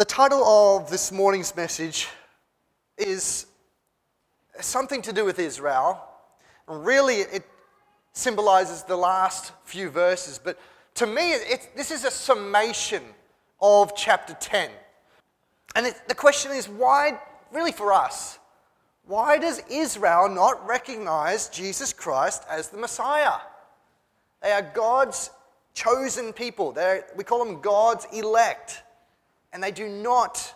[0.00, 2.08] The title of this morning's message
[2.96, 3.44] is
[4.58, 6.02] something to do with Israel.
[6.66, 7.44] Really, it
[8.14, 10.40] symbolizes the last few verses.
[10.42, 10.58] But
[10.94, 11.34] to me,
[11.76, 13.02] this is a summation
[13.60, 14.70] of chapter 10.
[15.76, 17.20] And it, the question is why,
[17.52, 18.38] really for us,
[19.04, 23.36] why does Israel not recognize Jesus Christ as the Messiah?
[24.42, 25.28] They are God's
[25.74, 26.72] chosen people.
[26.72, 28.82] They're, we call them God's elect
[29.52, 30.54] and they do not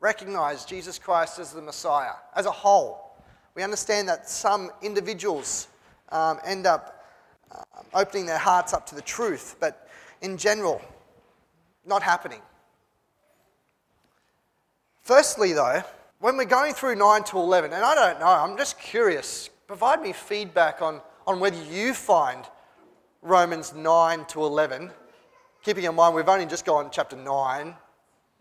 [0.00, 3.16] recognize Jesus Christ as the Messiah as a whole.
[3.54, 5.68] We understand that some individuals
[6.10, 7.04] um, end up
[7.50, 7.62] uh,
[7.94, 9.88] opening their hearts up to the truth, but
[10.20, 10.80] in general,
[11.84, 12.40] not happening.
[15.02, 15.82] Firstly, though,
[16.20, 20.00] when we're going through 9 to 11, and I don't know, I'm just curious, provide
[20.00, 22.44] me feedback on, on whether you find
[23.20, 24.90] Romans 9 to 11,
[25.62, 27.74] keeping in mind we've only just gone chapter 9,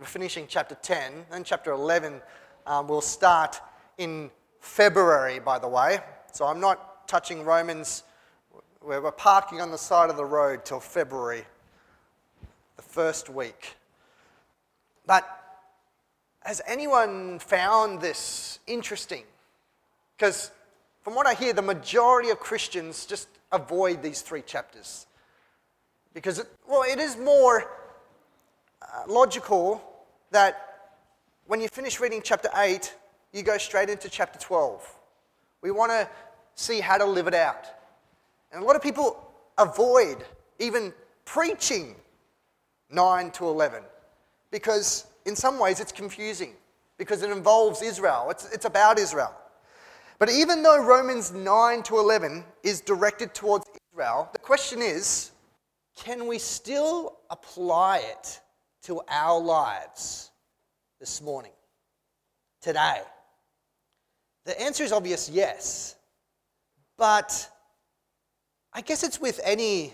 [0.01, 2.21] we're finishing chapter 10, and chapter 11
[2.65, 3.61] um, will start
[3.99, 5.99] in February, by the way.
[6.31, 8.01] So I'm not touching Romans,
[8.83, 11.45] we're parking on the side of the road till February,
[12.77, 13.75] the first week.
[15.05, 15.23] But
[16.39, 19.21] has anyone found this interesting?
[20.17, 20.49] Because
[21.03, 25.05] from what I hear, the majority of Christians just avoid these three chapters.
[26.15, 27.69] Because, it, well, it is more
[28.81, 29.89] uh, logical
[30.31, 30.93] that
[31.45, 32.93] when you finish reading chapter 8,
[33.33, 34.87] you go straight into chapter 12.
[35.61, 36.09] We want to
[36.55, 37.67] see how to live it out.
[38.51, 40.17] And a lot of people avoid
[40.59, 40.93] even
[41.25, 41.95] preaching
[42.89, 43.83] 9 to 11
[44.51, 46.53] because, in some ways, it's confusing
[46.97, 49.33] because it involves Israel, it's, it's about Israel.
[50.19, 55.31] But even though Romans 9 to 11 is directed towards Israel, the question is
[55.95, 58.39] can we still apply it
[58.83, 60.31] to our lives
[60.99, 61.51] this morning,
[62.61, 63.01] today?
[64.45, 65.95] The answer is obvious yes.
[66.97, 67.49] But
[68.73, 69.93] I guess it's with any,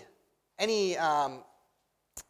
[0.58, 1.40] any um,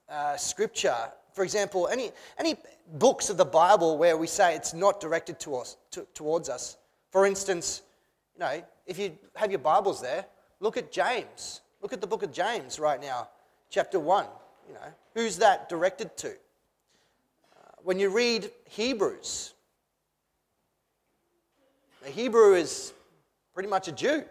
[0.09, 0.97] uh, scripture.
[1.33, 2.57] For example, any, any
[2.95, 6.77] books of the Bible where we say it's not directed to us, to, towards us.
[7.11, 7.83] For instance,
[8.35, 10.25] you know, if you have your Bibles there,
[10.61, 11.61] look at James.
[11.81, 13.29] Look at the book of James right now,
[13.71, 14.27] chapter 1.
[14.69, 14.81] You know,
[15.15, 16.35] who's that directed to?
[17.85, 19.55] When you read Hebrews,
[22.07, 22.93] a Hebrew is
[23.55, 24.25] pretty much a Jew,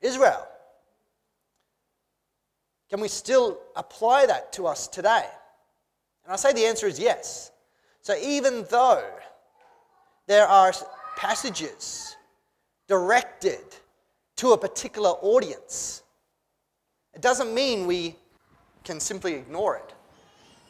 [0.00, 0.46] Israel.
[2.90, 5.26] Can we still apply that to us today?
[6.24, 7.50] And I say the answer is yes.
[8.00, 9.04] So even though
[10.26, 10.72] there are
[11.16, 12.16] passages
[12.88, 13.64] directed
[14.36, 16.02] to a particular audience,
[17.14, 18.16] it doesn't mean we
[18.84, 19.94] can simply ignore it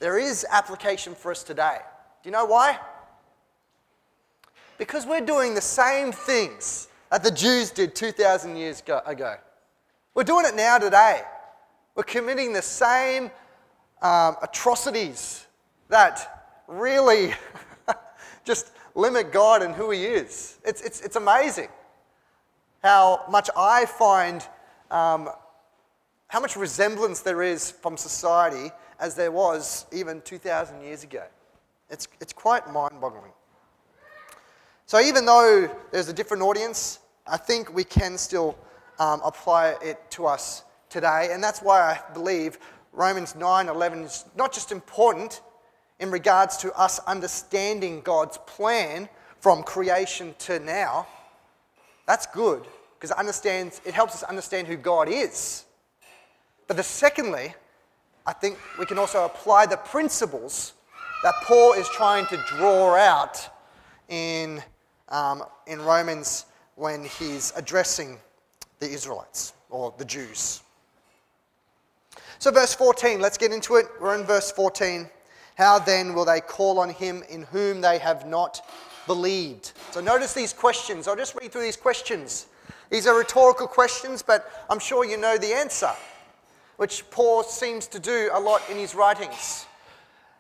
[0.03, 1.79] there is application for us today.
[2.25, 2.77] Do you know why?
[4.77, 9.37] Because we're doing the same things that the Jews did 2,000 years ago.
[10.13, 11.23] We're doing it now today.
[11.95, 13.31] We're committing the same
[14.03, 15.47] um, atrocities
[15.89, 17.35] that really
[18.45, 20.59] just limit God and who He is.
[20.65, 21.69] It's, it's, it's amazing
[22.83, 24.45] how much I find,
[24.91, 25.29] um,
[26.27, 31.25] how much resemblance there is from society as there was even 2,000 years ago.
[31.91, 33.33] It's, it's quite mind boggling.
[34.87, 38.59] So, even though there's a different audience, I think we can still
[38.99, 41.29] um, apply it to us today.
[41.33, 42.59] And that's why I believe
[42.93, 45.41] Romans 9 11 is not just important
[45.99, 49.09] in regards to us understanding God's plan
[49.41, 51.07] from creation to now.
[52.07, 52.67] That's good
[52.99, 55.65] because it, understands, it helps us understand who God is.
[56.67, 57.55] But the secondly,
[58.27, 60.75] I think we can also apply the principles
[61.25, 63.49] that Paul is trying to draw out
[64.09, 64.63] in,
[65.09, 66.47] um, in Romans
[66.77, 68.19] when he's addressing
[68.79, 70.63] the Israelites or the Jews.
[72.39, 73.87] So, verse 14, let's get into it.
[74.01, 75.09] We're in verse 14.
[75.57, 78.65] How then will they call on him in whom they have not
[79.07, 79.73] believed?
[79.91, 81.09] So, notice these questions.
[81.09, 82.47] I'll just read through these questions.
[82.91, 85.91] These are rhetorical questions, but I'm sure you know the answer
[86.77, 89.67] which Paul seems to do a lot in his writings.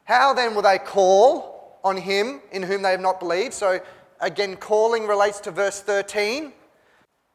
[0.05, 3.55] How then will they call on him in whom they have not believed?
[3.55, 3.81] So,
[4.21, 6.53] again, calling relates to verse 13.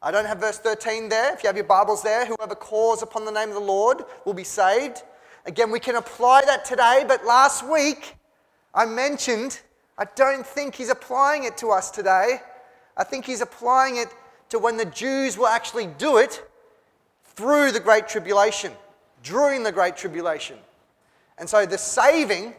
[0.02, 1.34] I don't have verse 13 there.
[1.34, 4.34] If you have your Bibles there, whoever calls upon the name of the Lord will
[4.34, 5.04] be saved.
[5.46, 8.16] Again, we can apply that today, but last week
[8.74, 9.62] I mentioned
[9.98, 12.42] I don't think he's applying it to us today.
[12.96, 14.10] I think he's applying it
[14.50, 16.48] to when the Jews will actually do it
[17.24, 18.74] through the Great Tribulation
[19.24, 20.58] during the Great Tribulation.
[21.38, 22.54] And so the saving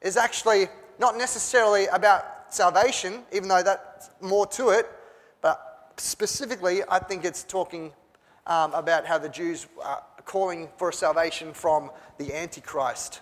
[0.00, 0.68] is actually
[0.98, 4.88] not necessarily about salvation, even though that's more to it,
[5.40, 7.92] but specifically, I think it's talking
[8.46, 13.20] um, about how the Jews are calling for salvation from the Antichrist.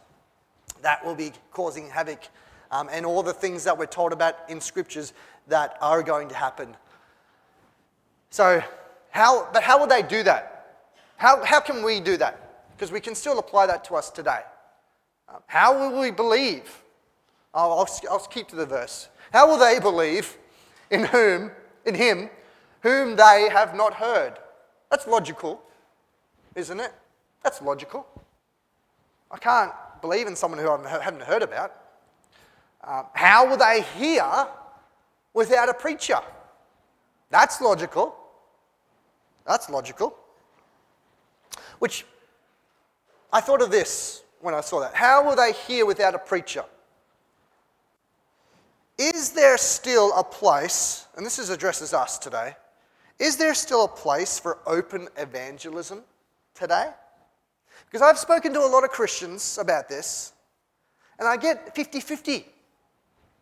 [0.82, 2.28] That will be causing havoc,
[2.70, 5.12] um, and all the things that we're told about in scriptures
[5.48, 6.76] that are going to happen.
[8.30, 8.62] So,
[9.10, 10.59] how, but how will they do that?
[11.20, 12.70] How, how can we do that?
[12.74, 14.40] Because we can still apply that to us today.
[15.28, 16.82] Um, how will we believe?
[17.52, 19.10] I'll, I'll keep to the verse.
[19.30, 20.38] How will they believe
[20.90, 21.50] in whom,
[21.84, 22.30] in him,
[22.82, 24.38] whom they have not heard?
[24.90, 25.60] That's logical,
[26.54, 26.94] isn't it?
[27.42, 28.06] That's logical.
[29.30, 31.74] I can't believe in someone who I haven't heard about.
[32.82, 34.24] Um, how will they hear
[35.34, 36.20] without a preacher?
[37.28, 38.16] That's logical.
[39.46, 40.16] That's logical.
[41.80, 42.06] Which
[43.32, 44.94] I thought of this when I saw that.
[44.94, 46.64] How will they hear without a preacher?
[48.98, 52.54] Is there still a place, and this is addresses us today,
[53.18, 56.02] is there still a place for open evangelism
[56.54, 56.90] today?
[57.86, 60.32] Because I've spoken to a lot of Christians about this,
[61.18, 62.44] and I get 50 50.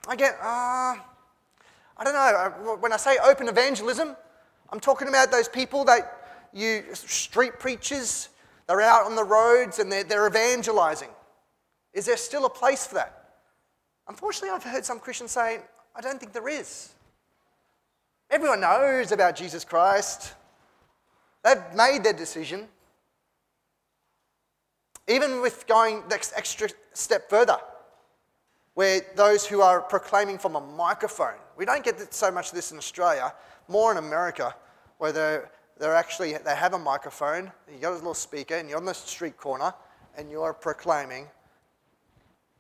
[0.07, 0.95] I get, uh,
[1.97, 4.17] I don't know, when I say open evangelism,
[4.71, 6.18] I'm talking about those people that
[6.53, 8.29] you, street preachers,
[8.67, 11.09] they're out on the roads and they're, they're evangelizing.
[11.93, 13.41] Is there still a place for that?
[14.09, 15.61] Unfortunately, I've heard some Christians say,
[15.95, 16.91] I don't think there is.
[18.31, 20.35] Everyone knows about Jesus Christ.
[21.43, 22.69] They've made their decision.
[25.09, 27.57] Even with going the extra step further,
[28.75, 32.71] where those who are proclaiming from a microphone, we don't get so much of this
[32.71, 33.33] in Australia,
[33.67, 34.55] more in America,
[34.99, 38.79] where they're, they're actually, they have a microphone, you've got a little speaker, and you're
[38.79, 39.73] on the street corner,
[40.17, 41.27] and you're proclaiming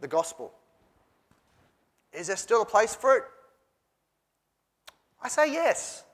[0.01, 0.53] the gospel.
[2.13, 3.25] Is there still a place for it?
[5.21, 6.05] I say yes.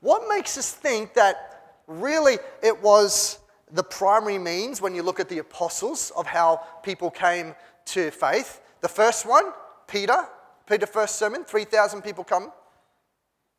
[0.00, 3.38] What makes us think that really it was
[3.70, 7.54] the primary means when you look at the apostles of how people came
[7.86, 8.60] to faith?
[8.80, 9.52] The first one,
[9.86, 10.26] Peter,
[10.66, 12.50] Peter first sermon, 3,000 people come.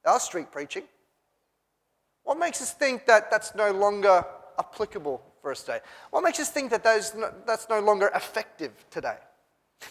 [0.06, 0.83] Our street preaching.
[2.24, 4.25] What makes us think that that's no longer
[4.58, 5.80] applicable for us today?
[6.12, 7.16] What makes us think that those,
[7.46, 9.18] that's no longer effective today?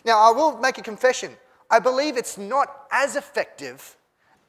[0.05, 1.33] Now, I will make a confession.
[1.71, 3.97] I believe it's not as effective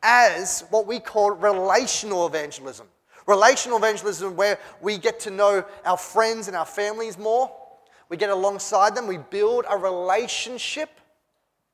[0.02, 2.88] as what we call relational evangelism.
[3.28, 7.52] Relational evangelism, where we get to know our friends and our families more,
[8.10, 10.90] we get alongside them, we build a relationship,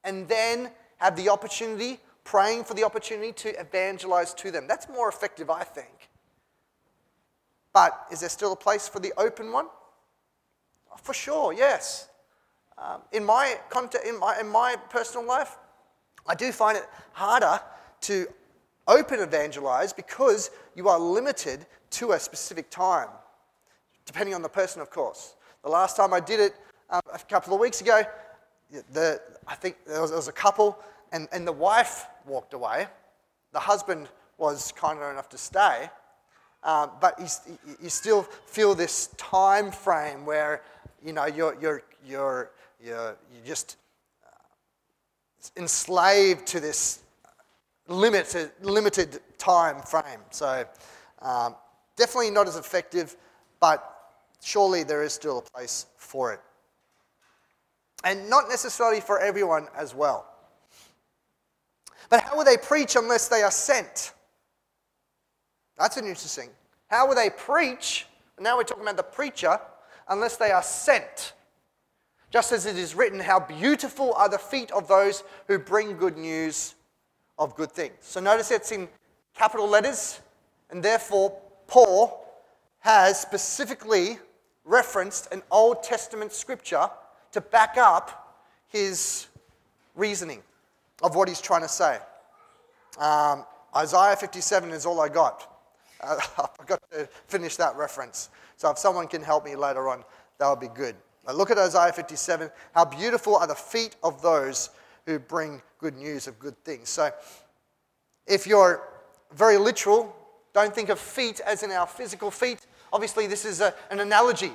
[0.04, 4.68] and then have the opportunity praying for the opportunity to evangelize to them.
[4.68, 6.12] That's more effective, I think.
[7.74, 9.66] But is there still a place for the open one?
[11.02, 12.08] For sure, yes.
[12.78, 15.58] Um, in, my context, in, my, in my personal life,
[16.28, 17.60] I do find it harder
[18.02, 18.28] to
[18.88, 21.66] open evangelize because you are limited
[21.98, 23.10] to a specific time,
[24.06, 25.34] depending on the person, of course.
[25.64, 26.54] The last time I did it
[26.92, 28.04] um, a couple of weeks ago,
[28.94, 30.78] the, I think there was, there was a couple
[31.12, 32.88] and, and the wife walked away.
[33.52, 35.90] The husband was kind enough to stay.
[36.64, 40.62] Um, but you, you still feel this time frame where
[41.04, 42.52] you know you're, you're, you're,
[42.84, 43.78] you're, you're just
[44.26, 44.30] uh,
[45.58, 47.00] enslaved to this
[47.88, 50.20] limited, limited time frame.
[50.32, 50.66] So
[51.22, 51.56] um,
[51.96, 53.16] definitely not as effective,
[53.60, 53.96] but
[54.42, 56.42] surely there is still a place for it.
[58.04, 60.29] And not necessarily for everyone as well.
[62.10, 64.14] But how will they preach unless they are sent?
[65.78, 66.50] That's an interesting.
[66.88, 68.08] How will they preach?
[68.40, 69.60] Now we're talking about the preacher,
[70.08, 71.34] unless they are sent.
[72.32, 76.18] Just as it is written, how beautiful are the feet of those who bring good
[76.18, 76.76] news
[77.38, 77.96] of good things.
[78.02, 78.88] So notice it's in
[79.36, 80.20] capital letters,
[80.70, 82.26] and therefore Paul
[82.80, 84.18] has specifically
[84.66, 86.90] referenced an Old Testament scripture
[87.32, 89.28] to back up his
[89.96, 90.42] reasoning
[91.02, 92.00] of what he's trying to say.
[92.98, 95.60] Um, Isaiah 57 is all I got.
[96.02, 96.18] Uh,
[96.60, 98.30] I've got to finish that reference.
[98.58, 100.04] So if someone can help me later on,
[100.38, 100.96] that would be good.
[101.28, 102.50] Now look at Isaiah 57.
[102.74, 104.70] How beautiful are the feet of those
[105.06, 106.90] who bring good news of good things.
[106.90, 107.12] So
[108.28, 108.82] if you're
[109.34, 110.16] very literal,
[110.54, 112.60] don't think of feet as in our physical feet.
[112.92, 114.52] Obviously, this is a, an analogy,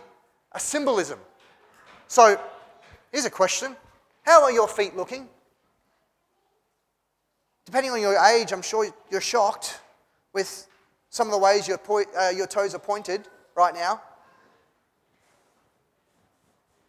[0.53, 1.19] a symbolism.
[2.09, 2.41] So
[3.11, 3.75] here's a question
[4.23, 5.29] How are your feet looking?
[7.65, 9.81] Depending on your age, I'm sure you're shocked
[10.33, 10.69] with
[11.11, 11.81] some of the ways your,
[12.19, 14.03] uh, your toes are pointed right now.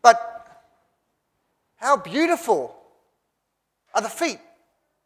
[0.01, 0.65] But
[1.77, 2.75] how beautiful
[3.94, 4.39] are the feet.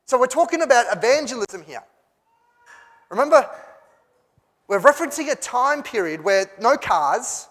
[0.06, 1.84] So we're talking about evangelism here.
[3.10, 3.48] Remember,
[4.68, 7.48] we're referencing a time period where no cars,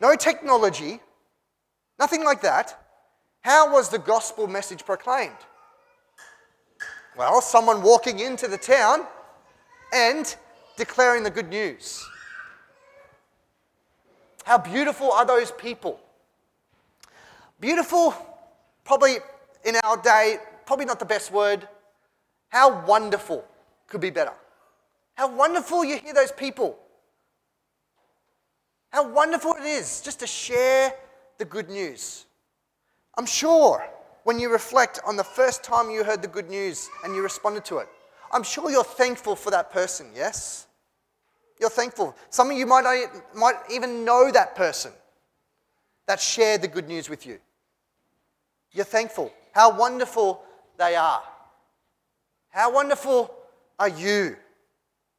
[0.00, 1.00] no technology,
[1.98, 2.78] nothing like that.
[3.42, 5.36] How was the gospel message proclaimed?
[7.16, 9.06] Well, someone walking into the town
[9.92, 10.34] and
[10.76, 12.04] declaring the good news.
[14.44, 16.00] How beautiful are those people?
[17.60, 18.14] Beautiful,
[18.84, 19.16] probably
[19.64, 21.68] in our day, probably not the best word.
[22.48, 23.44] How wonderful
[23.86, 24.32] could be better.
[25.14, 26.78] How wonderful you hear those people.
[28.90, 30.94] How wonderful it is just to share
[31.38, 32.24] the good news.
[33.18, 33.84] I'm sure
[34.24, 37.64] when you reflect on the first time you heard the good news and you responded
[37.66, 37.88] to it,
[38.32, 40.66] I'm sure you're thankful for that person, yes?
[41.58, 42.16] You're thankful.
[42.30, 44.92] Some of you might, might even know that person
[46.06, 47.38] that shared the good news with you.
[48.72, 49.32] You're thankful.
[49.52, 50.42] How wonderful
[50.78, 51.22] they are.
[52.50, 53.34] How wonderful
[53.78, 54.36] are you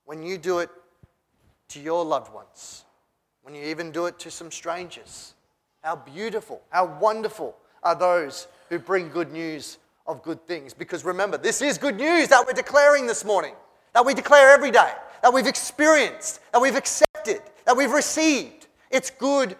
[0.05, 0.69] when you do it
[1.69, 2.83] to your loved ones,
[3.43, 5.33] when you even do it to some strangers?
[5.81, 10.73] How beautiful, how wonderful are those who bring good news of good things.
[10.73, 13.53] Because remember, this is good news that we're declaring this morning,
[13.93, 18.67] that we declare every day, that we've experienced, that we've accepted, that we've received.
[18.89, 19.57] It's good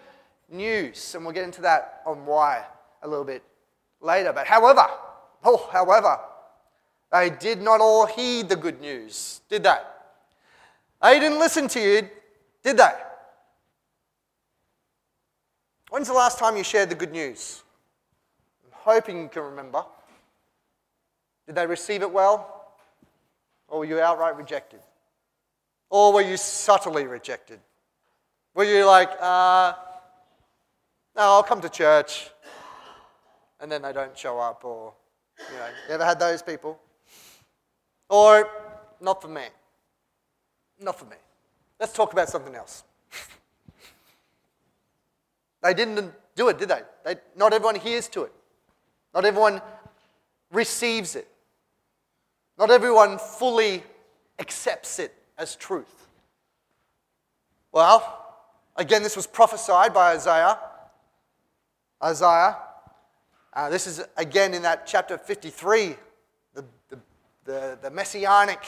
[0.50, 1.14] news.
[1.14, 2.64] And we'll get into that on why
[3.02, 3.42] a little bit
[4.00, 4.32] later.
[4.32, 4.86] But however,
[5.44, 6.18] oh, however,
[7.12, 9.76] they did not all heed the good news, did they?
[11.02, 12.08] They didn't listen to you,
[12.64, 12.92] did they?
[15.90, 17.61] When's the last time you shared the good news?
[18.84, 19.84] Hoping you can remember.
[21.46, 22.66] Did they receive it well?
[23.68, 24.80] Or were you outright rejected?
[25.88, 27.60] Or were you subtly rejected?
[28.54, 29.74] Were you like, uh,
[31.16, 32.30] no, I'll come to church,
[33.60, 34.92] and then they don't show up, or,
[35.38, 36.78] you know, you ever had those people?
[38.10, 38.48] Or,
[39.00, 39.44] not for me.
[40.80, 41.16] Not for me.
[41.78, 42.84] Let's talk about something else.
[45.62, 46.80] they didn't do it, did they?
[47.04, 47.16] they?
[47.36, 48.32] Not everyone hears to it.
[49.14, 49.60] Not everyone
[50.50, 51.28] receives it.
[52.58, 53.82] Not everyone fully
[54.38, 56.08] accepts it as truth.
[57.72, 58.36] Well,
[58.76, 60.58] again, this was prophesied by Isaiah.
[62.02, 62.56] Isaiah.
[63.54, 65.96] Uh, this is again in that chapter 53,
[66.54, 66.98] the, the,
[67.44, 68.60] the, the messianic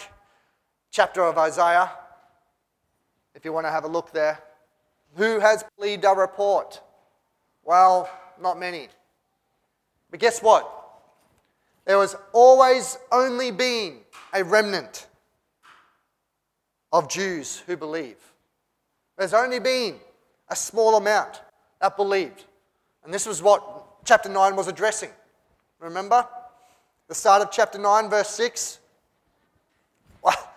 [0.90, 1.90] chapter of Isaiah.
[3.34, 4.40] If you want to have a look there.
[5.16, 6.80] Who has believed our report?
[7.64, 8.08] Well,
[8.40, 8.88] not many.
[10.14, 10.70] But guess what?
[11.86, 13.96] There was always only been
[14.32, 15.08] a remnant
[16.92, 18.14] of Jews who believe.
[19.18, 19.96] There's only been
[20.48, 21.42] a small amount
[21.80, 22.44] that believed.
[23.02, 25.10] And this was what chapter 9 was addressing.
[25.80, 26.24] Remember?
[27.08, 28.78] The start of chapter 9, verse 6.
[30.22, 30.48] Well,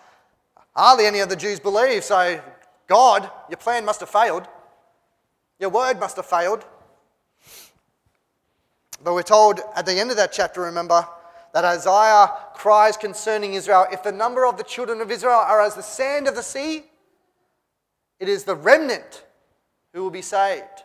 [0.76, 2.40] hardly any of the Jews believe, so
[2.86, 4.46] God, your plan must have failed.
[5.58, 6.64] Your word must have failed.
[9.02, 11.06] But we're told at the end of that chapter, remember,
[11.54, 15.74] that Isaiah cries concerning Israel if the number of the children of Israel are as
[15.74, 16.84] the sand of the sea,
[18.20, 19.24] it is the remnant
[19.92, 20.84] who will be saved.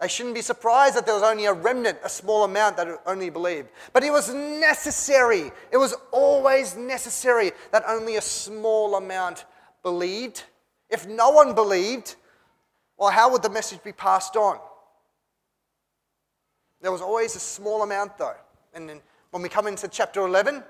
[0.00, 3.30] They shouldn't be surprised that there was only a remnant, a small amount that only
[3.30, 3.68] believed.
[3.92, 9.44] But it was necessary, it was always necessary that only a small amount
[9.82, 10.44] believed.
[10.88, 12.14] If no one believed,
[12.96, 14.60] well, how would the message be passed on?
[16.80, 18.36] There was always a small amount, though.
[18.74, 20.62] And then when we come into chapter 11,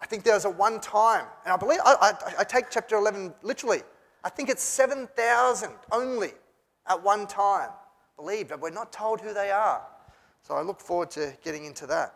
[0.00, 3.34] I think there's a one time, and I believe, I, I, I take chapter 11
[3.42, 3.82] literally.
[4.24, 6.32] I think it's 7,000 only
[6.86, 7.70] at one time
[8.16, 9.82] believed, but we're not told who they are.
[10.42, 12.14] So I look forward to getting into that.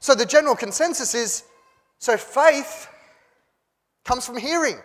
[0.00, 1.44] So the general consensus is
[1.98, 2.88] so faith
[4.04, 4.78] comes from hearing.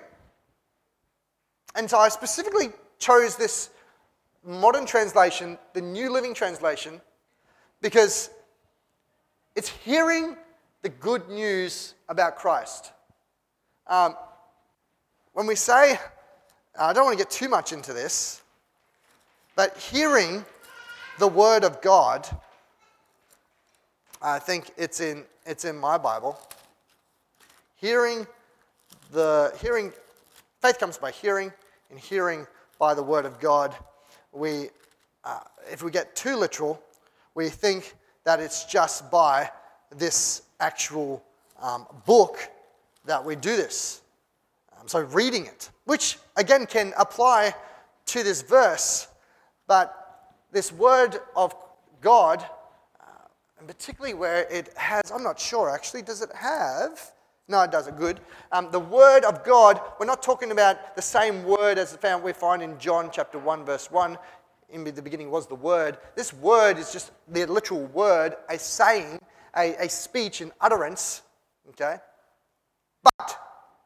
[1.76, 2.70] And so I specifically
[3.00, 3.70] chose this
[4.46, 7.02] modern translation, the New Living Translation,
[7.82, 8.30] because
[9.56, 10.38] it's hearing
[10.82, 12.92] the good news about Christ.
[13.88, 14.16] Um,
[15.34, 16.00] when we say,
[16.80, 18.42] I don't want to get too much into this,
[19.56, 20.46] but hearing
[21.18, 22.28] the Word of God,
[24.22, 26.40] I think it's in, it's in my Bible.
[27.78, 28.28] Hearing
[29.12, 29.94] the hearing,
[30.62, 31.54] faith comes by hearing,
[31.90, 32.48] and hearing
[32.80, 33.76] by the Word of God
[34.36, 34.70] we,
[35.24, 35.40] uh,
[35.72, 36.82] if we get too literal,
[37.34, 39.50] we think that it's just by
[39.96, 41.24] this actual
[41.62, 42.40] um, book
[43.06, 44.02] that we do this.
[44.80, 47.54] Um, so, reading it, which again can apply
[48.08, 49.08] to this verse,
[49.68, 51.56] but this word of
[52.02, 52.46] God,
[53.00, 53.06] uh,
[53.60, 57.12] and particularly where it has, I'm not sure actually, does it have?
[57.48, 57.98] No, it doesn't.
[57.98, 58.22] Good.
[58.52, 62.34] Um, the Word of God, we're not talking about the same word as found, we
[62.34, 64.18] find in John chapter 1, verse 1.
[64.72, 65.98] In the beginning was the Word.
[66.16, 69.20] This word is just the literal word, a saying,
[69.56, 71.22] a, a speech, an utterance.
[71.70, 71.98] Okay?
[73.04, 73.40] But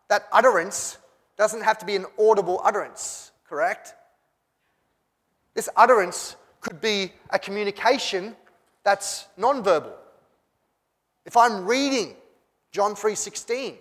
[0.07, 0.97] that utterance
[1.37, 3.93] doesn't have to be an audible utterance, correct?
[5.53, 8.35] This utterance could be a communication
[8.83, 9.93] that's nonverbal.
[11.25, 12.15] If I'm reading
[12.71, 13.77] John 3:16,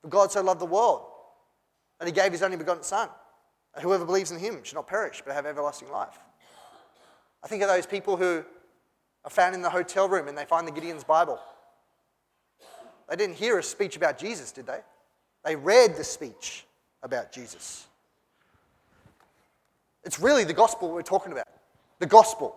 [0.00, 1.06] for God so loved the world
[1.98, 3.08] that he gave his only begotten son,
[3.74, 6.18] and whoever believes in him should not perish but have everlasting life.
[7.42, 8.44] I think of those people who
[9.24, 11.40] are found in the hotel room and they find the Gideon's Bible.
[13.08, 14.80] They didn't hear a speech about Jesus, did they?
[15.44, 16.64] They read the speech
[17.02, 17.86] about Jesus.
[20.04, 21.48] It's really the gospel we're talking about.
[21.98, 22.56] The gospel.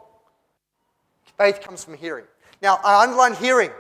[1.38, 2.26] Faith comes from hearing.
[2.62, 3.72] Now, I underline hearing.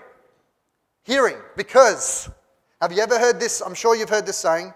[1.05, 2.29] Hearing, because,
[2.81, 3.61] have you ever heard this?
[3.61, 4.73] I'm sure you've heard this saying.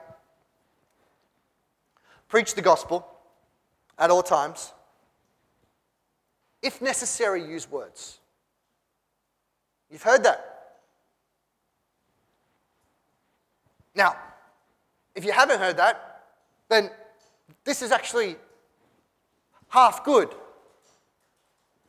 [2.28, 3.04] Preach the gospel
[3.98, 4.72] at all times.
[6.62, 8.20] If necessary, use words.
[9.90, 10.78] You've heard that.
[13.96, 14.16] Now,
[15.16, 16.26] if you haven't heard that,
[16.70, 16.92] then
[17.64, 18.36] this is actually
[19.70, 20.30] half good.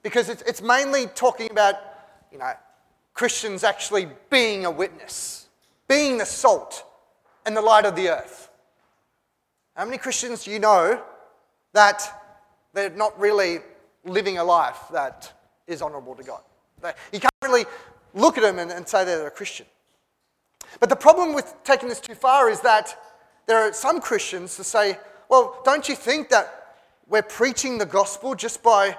[0.02, 1.74] Because it's, mainly talking about,
[2.32, 2.54] you know,
[3.14, 5.48] Christians actually being a witness,
[5.88, 6.84] being the salt
[7.44, 8.50] and the light of the earth.
[9.74, 11.02] How many Christians do you know
[11.72, 12.02] that
[12.72, 13.58] they're not really
[14.04, 15.32] living a life that
[15.66, 16.42] is honorable to God?
[17.12, 17.66] You can't really
[18.14, 19.66] look at them and, and say they're a Christian.
[20.78, 22.96] But the problem with taking this too far is that
[23.46, 24.98] there are some Christians to say,
[25.28, 26.76] well, don't you think that
[27.08, 28.96] we're preaching the gospel just by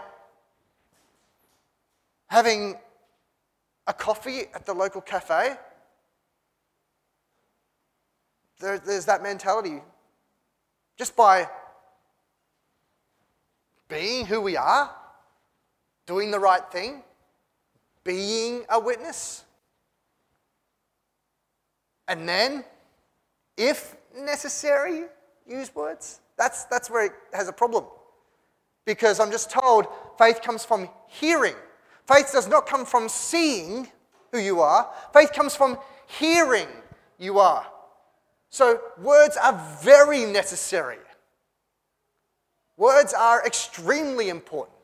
[2.27, 2.75] having
[3.87, 5.55] a coffee at the local cafe.
[8.59, 9.81] There, there's that mentality.
[10.97, 11.49] Just by
[13.87, 14.93] being who we are,
[16.05, 17.03] doing the right thing,
[18.03, 19.43] being a witness.
[22.07, 22.63] And then,
[23.57, 25.05] if necessary,
[25.47, 26.21] use words.
[26.37, 27.85] That's, that's where it has a problem
[28.85, 31.55] because I'm just told faith comes from hearing.
[32.11, 33.87] Faith does not come from seeing
[34.31, 35.77] who you are, faith comes from
[36.19, 36.67] hearing
[37.17, 37.65] you are.
[38.49, 40.97] So, words are very necessary.
[42.75, 44.75] Words are extremely important.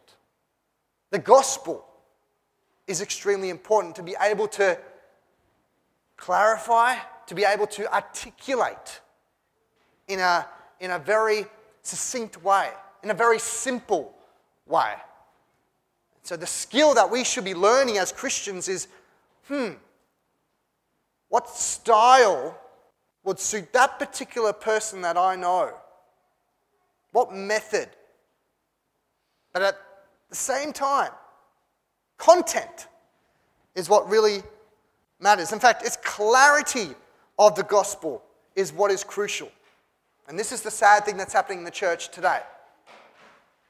[1.09, 1.85] The gospel
[2.85, 4.77] is extremely important to be able to
[6.15, 9.01] clarify, to be able to articulate
[10.07, 10.45] in a,
[10.79, 11.45] in a very
[11.81, 12.69] succinct way
[13.03, 14.13] in a very simple
[14.65, 14.93] way.
[16.27, 18.89] So, the skill that we should be learning as Christians is
[19.47, 19.69] hmm,
[21.29, 22.59] what style
[23.23, 25.73] would suit that particular person that I know?
[27.13, 27.87] What method?
[29.53, 29.77] But at
[30.29, 31.11] the same time,
[32.17, 32.87] content
[33.73, 34.43] is what really
[35.21, 35.53] matters.
[35.53, 36.89] In fact, it's clarity
[37.39, 38.21] of the gospel
[38.53, 39.49] is what is crucial.
[40.27, 42.41] And this is the sad thing that's happening in the church today.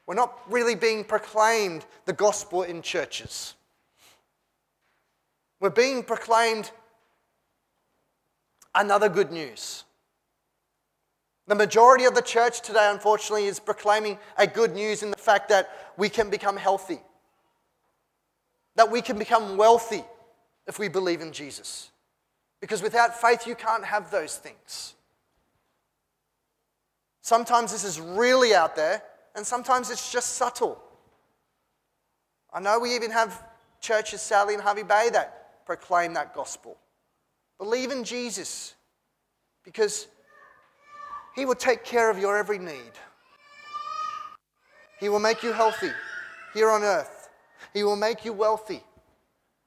[0.08, 3.54] We're not really being proclaimed the gospel in churches.
[5.60, 6.70] We're being proclaimed
[8.74, 9.84] another good news.
[11.46, 15.50] The majority of the church today, unfortunately, is proclaiming a good news in the fact
[15.50, 15.68] that
[15.98, 17.00] we can become healthy,
[18.76, 20.04] that we can become wealthy
[20.66, 21.90] if we believe in Jesus.
[22.62, 24.94] Because without faith, you can't have those things.
[27.20, 29.02] Sometimes this is really out there,
[29.38, 30.82] and sometimes it's just subtle.
[32.52, 33.44] I know we even have
[33.80, 36.76] churches, Sally and Hervey Bay, that proclaim that gospel.
[37.56, 38.74] Believe in Jesus
[39.62, 40.08] because
[41.36, 42.98] He will take care of your every need.
[44.98, 45.92] He will make you healthy
[46.52, 47.28] here on earth.
[47.72, 48.82] He will make you wealthy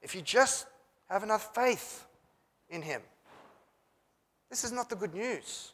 [0.02, 0.66] if you just
[1.10, 2.06] have enough faith
[2.70, 3.02] in Him.
[4.50, 5.72] This is not the good news.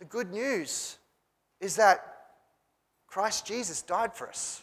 [0.00, 0.98] The good news
[1.60, 2.04] is that
[3.06, 4.62] Christ Jesus died for us.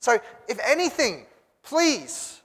[0.00, 1.26] So, if anything,
[1.62, 2.40] please,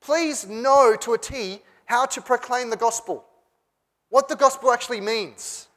[0.00, 3.24] please know to a T how to proclaim the gospel,
[4.08, 5.68] what the gospel actually means.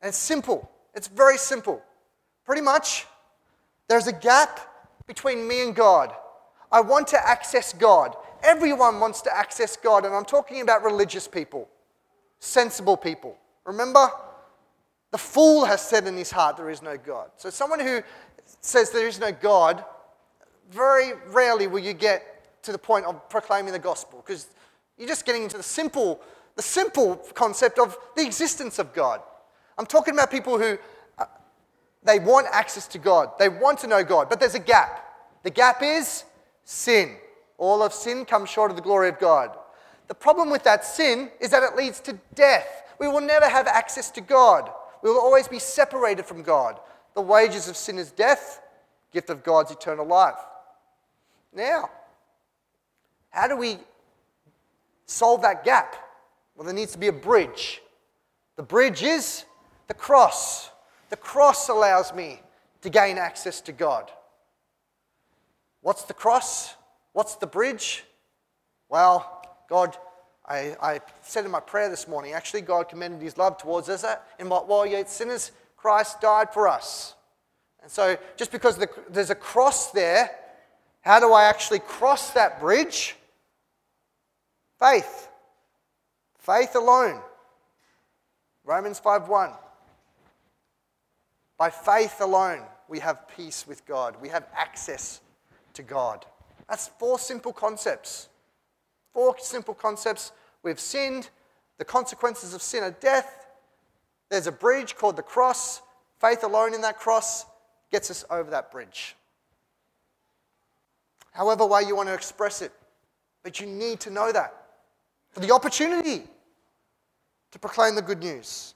[0.00, 1.82] And it's simple, it's very simple.
[2.44, 3.06] Pretty much,
[3.88, 4.60] there's a gap
[5.06, 6.12] between me and God.
[6.72, 8.16] I want to access God.
[8.42, 11.68] Everyone wants to access God, and I'm talking about religious people,
[12.40, 13.36] sensible people.
[13.64, 14.10] Remember?
[15.14, 17.30] The fool has said in his heart, There is no God.
[17.36, 18.02] So, someone who
[18.60, 19.84] says there is no God
[20.72, 24.48] very rarely will you get to the point of proclaiming the gospel because
[24.98, 26.20] you're just getting into the simple,
[26.56, 29.20] the simple concept of the existence of God.
[29.78, 30.78] I'm talking about people who
[31.16, 31.26] uh,
[32.02, 35.14] they want access to God, they want to know God, but there's a gap.
[35.44, 36.24] The gap is
[36.64, 37.18] sin.
[37.56, 39.56] All of sin comes short of the glory of God.
[40.08, 42.82] The problem with that sin is that it leads to death.
[42.98, 44.72] We will never have access to God.
[45.04, 46.80] We will always be separated from God.
[47.12, 48.62] The wages of sin is death,
[49.12, 50.38] gift of God's eternal life.
[51.54, 51.90] Now,
[53.28, 53.76] how do we
[55.04, 55.94] solve that gap?
[56.56, 57.82] Well, there needs to be a bridge.
[58.56, 59.44] The bridge is
[59.88, 60.70] the cross.
[61.10, 62.40] The cross allows me
[62.80, 64.10] to gain access to God.
[65.82, 66.76] What's the cross?
[67.12, 68.04] What's the bridge?
[68.88, 69.98] Well, God,
[70.46, 74.04] I, I said in my prayer this morning, actually, God commended his love towards us
[74.04, 77.14] uh, in what while yet sinners, Christ died for us.
[77.82, 80.30] And so, just because the, there's a cross there,
[81.00, 83.16] how do I actually cross that bridge?
[84.78, 85.28] Faith.
[86.38, 87.20] Faith alone.
[88.64, 89.56] Romans 5:1.
[91.56, 94.16] By faith alone, we have peace with God.
[94.20, 95.20] We have access
[95.74, 96.26] to God.
[96.68, 98.28] That's four simple concepts.
[99.14, 100.32] Four simple concepts.
[100.62, 101.30] We've sinned.
[101.78, 103.46] The consequences of sin are death.
[104.28, 105.80] There's a bridge called the cross.
[106.20, 107.46] Faith alone in that cross
[107.90, 109.16] gets us over that bridge.
[111.32, 112.72] However, way you want to express it,
[113.42, 114.54] but you need to know that
[115.30, 116.22] for the opportunity
[117.50, 118.74] to proclaim the good news.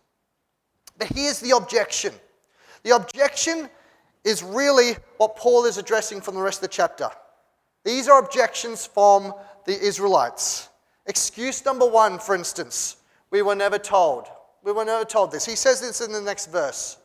[0.98, 2.12] But here's the objection
[2.83, 3.68] the objection
[4.24, 7.09] is really what Paul is addressing from the rest of the chapter.
[7.85, 9.33] These are objections from
[9.64, 10.68] the Israelites.
[11.07, 12.97] Excuse number one, for instance,
[13.31, 14.27] we were never told.
[14.62, 15.47] We were never told this.
[15.47, 16.99] He says this in the next verse.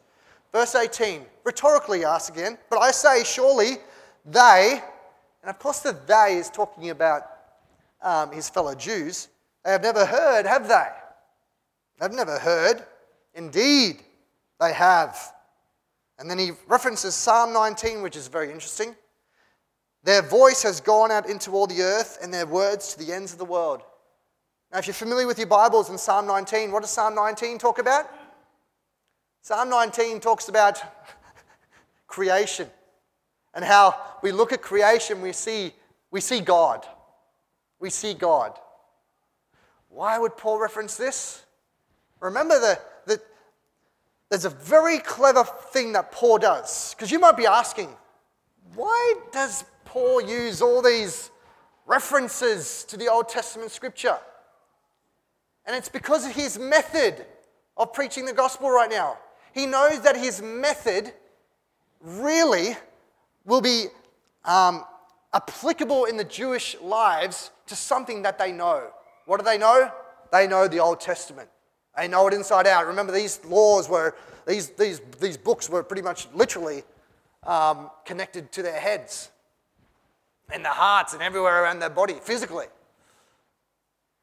[0.51, 3.77] Verse 18, rhetorically asks again, but I say, surely
[4.25, 4.81] they,
[5.41, 7.23] and of course the they is talking about
[8.01, 9.29] um, his fellow Jews,
[9.63, 10.87] they have never heard, have they?
[11.99, 12.85] They've never heard.
[13.33, 14.03] Indeed,
[14.59, 15.17] they have.
[16.19, 18.95] And then he references Psalm 19, which is very interesting.
[20.03, 23.31] Their voice has gone out into all the earth and their words to the ends
[23.31, 23.81] of the world.
[24.71, 27.79] Now, if you're familiar with your Bibles in Psalm 19, what does Psalm 19 talk
[27.79, 28.09] about?
[29.41, 30.81] Psalm 19 talks about
[32.07, 32.67] creation
[33.53, 35.73] and how we look at creation, we see,
[36.11, 36.85] we see God.
[37.79, 38.57] We see God.
[39.89, 41.45] Why would Paul reference this?
[42.19, 43.21] Remember that the,
[44.29, 46.93] there's a very clever thing that Paul does.
[46.93, 47.89] Because you might be asking,
[48.73, 51.29] why does Paul use all these
[51.85, 54.17] references to the Old Testament scripture?
[55.67, 57.23] And it's because of his method
[57.77, 59.19] of preaching the gospel right now.
[59.53, 61.13] He knows that his method
[62.01, 62.75] really
[63.45, 63.85] will be
[64.45, 64.83] um,
[65.31, 68.87] applicable in the Jewish lives to something that they know.
[69.27, 69.91] What do they know?
[70.31, 71.49] They know the Old Testament.
[71.95, 72.87] They know it inside out.
[72.87, 74.15] Remember, these laws were,
[74.47, 76.81] these, these, these books were pretty much literally
[77.43, 79.29] um, connected to their heads
[80.53, 82.67] and their hearts and everywhere around their body, physically.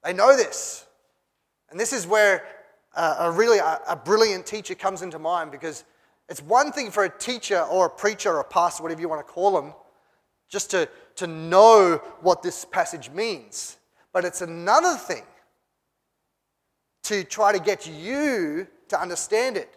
[0.04, 0.86] They know this.
[1.70, 2.44] And this is where
[2.94, 5.84] uh, a really a brilliant teacher comes into mind because
[6.28, 9.26] it's one thing for a teacher or a preacher or a pastor, whatever you want
[9.26, 9.74] to call them,
[10.48, 13.76] just to, to know what this passage means.
[14.12, 15.24] But it's another thing
[17.04, 19.74] to try to get you to understand it.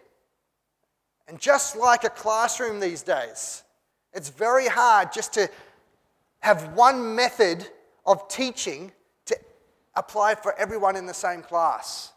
[1.27, 3.63] And just like a classroom these days,
[4.13, 5.49] it's very hard just to
[6.43, 7.65] have one method
[8.05, 8.91] of teaching
[9.25, 9.37] to
[9.95, 12.11] apply for everyone in the same class.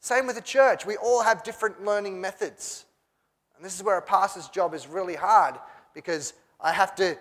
[0.00, 0.86] Same with the church.
[0.86, 2.86] We all have different learning methods.
[3.54, 5.56] And this is where a pastor's job is really hard
[5.92, 7.18] because I have to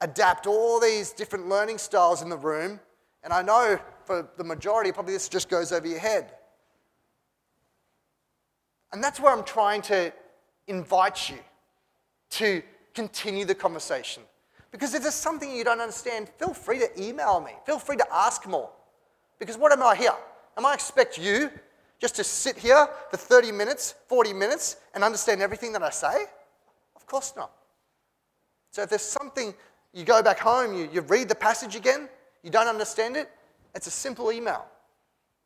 [0.00, 2.80] adapt all these different learning styles in the room.
[3.22, 6.32] And I know for the majority, probably this just goes over your head.
[8.92, 10.12] And that's where I'm trying to
[10.66, 11.38] invite you
[12.30, 12.60] to
[12.92, 14.24] continue the conversation.
[14.74, 17.52] Because if there's something you don't understand, feel free to email me.
[17.64, 18.70] Feel free to ask more.
[19.38, 20.16] Because what am I here?
[20.56, 21.48] Am I expect you
[22.00, 26.24] just to sit here for 30 minutes, 40 minutes, and understand everything that I say?
[26.96, 27.52] Of course not.
[28.72, 29.54] So if there's something,
[29.92, 32.08] you go back home, you, you read the passage again,
[32.42, 33.30] you don't understand it,
[33.76, 34.66] it's a simple email.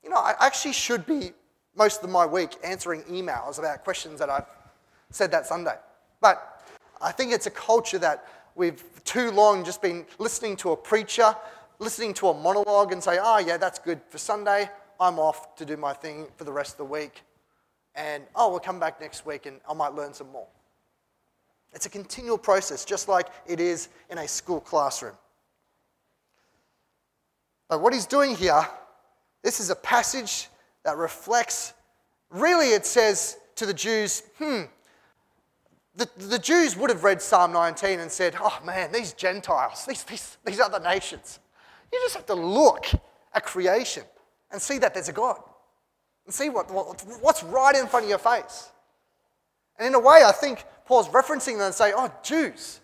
[0.03, 1.33] You know, I actually should be
[1.77, 4.47] most of my week answering emails about questions that I've
[5.11, 5.77] said that Sunday.
[6.23, 6.65] But
[7.01, 8.25] I think it's a culture that
[8.59, 11.35] we've too long just been listening to a preacher,
[11.79, 14.69] listening to a monologue and say, oh, yeah, that's good for Sunday.
[15.01, 17.23] I'm off to do my thing for the rest of the week.
[17.95, 20.49] And, oh, we'll come back next week and I might learn some more.
[21.73, 25.15] It's a continual process, just like it is in a school classroom.
[27.69, 28.67] But what he's doing here,
[29.45, 30.49] this is a passage
[30.85, 31.75] that reflects,
[32.31, 34.63] really, it says to the Jews, hmm,
[35.99, 40.05] the, the Jews would have read Psalm 19 and said, oh man, these Gentiles, these,
[40.05, 41.41] these, these other nations,
[41.93, 42.87] you just have to look
[43.35, 44.05] at creation
[44.53, 45.41] and see that there's a God
[46.25, 48.71] and see what, what, what's right in front of your face.
[49.77, 52.79] And in a way, I think Paul's referencing them and saying, oh, Jews,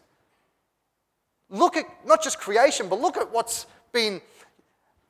[1.49, 4.21] look at not just creation, but look at what's been,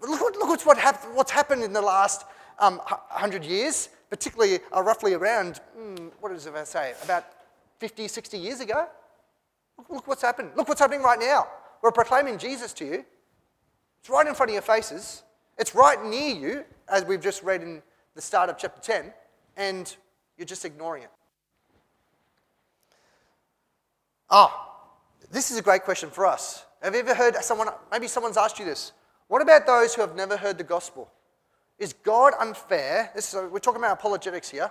[0.02, 2.26] look, look at what hap- what's happened in the last
[2.58, 7.24] um, 100 years, particularly uh, roughly around, mm, what does it say, about
[7.85, 8.87] 50, 60 years ago.
[9.77, 10.53] Look, look what's happened.
[10.57, 11.47] Look what's happening right now.
[11.83, 13.05] We're proclaiming Jesus to you.
[14.01, 15.23] It's right in front of your faces.
[15.59, 17.83] It's right near you, as we've just read in
[18.14, 19.12] the start of chapter 10,
[19.59, 19.94] and
[20.38, 21.11] you're just ignoring it.
[24.31, 24.79] Ah,
[25.31, 26.64] this is a great question for us.
[26.81, 28.92] Have you ever heard someone, maybe someone's asked you this.
[29.29, 31.11] What about those who have never heard the gospel?
[31.79, 33.11] Is God unfair?
[33.14, 34.70] This is, we're talking about apologetics here.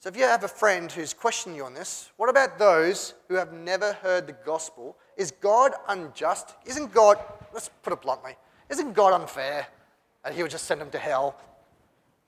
[0.00, 3.34] So if you have a friend who's questioning you on this, what about those who
[3.34, 4.96] have never heard the gospel?
[5.18, 6.54] Is God unjust?
[6.64, 7.18] Isn't God,
[7.52, 8.34] let's put it bluntly,
[8.70, 9.66] isn't God unfair?
[10.24, 11.38] And he would just send them to hell.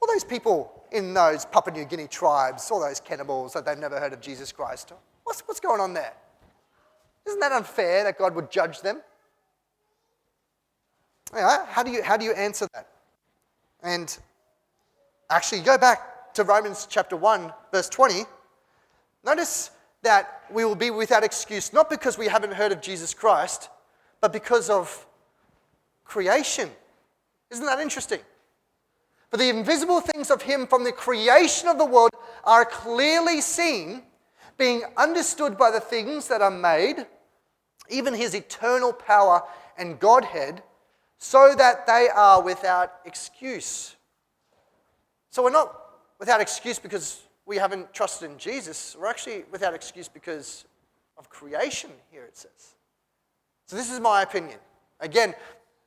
[0.02, 3.98] All those people in those Papua New Guinea tribes, all those cannibals that they've never
[3.98, 4.92] heard of Jesus Christ,
[5.24, 6.12] what's, what's going on there?
[7.26, 9.00] Isn't that unfair that God would judge them?
[11.34, 12.88] Yeah, how, do you, how do you answer that?
[13.82, 14.18] And
[15.30, 18.24] actually, go back to Romans chapter 1, verse 20,
[19.24, 19.70] notice
[20.02, 23.68] that we will be without excuse, not because we haven't heard of Jesus Christ,
[24.20, 25.06] but because of
[26.04, 26.70] creation.
[27.50, 28.20] Isn't that interesting?
[29.30, 32.10] For the invisible things of Him from the creation of the world
[32.44, 34.02] are clearly seen,
[34.58, 37.06] being understood by the things that are made,
[37.88, 39.42] even His eternal power
[39.78, 40.62] and Godhead,
[41.18, 43.96] so that they are without excuse.
[45.30, 45.81] So we're not
[46.22, 48.96] without excuse because we haven't trusted in Jesus.
[48.96, 50.66] We're actually without excuse because
[51.18, 52.76] of creation, here it says.
[53.66, 54.60] So, this is my opinion.
[55.00, 55.34] Again,